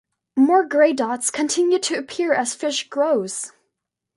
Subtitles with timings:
[0.35, 3.51] More grey dots continue to appear as fish grows.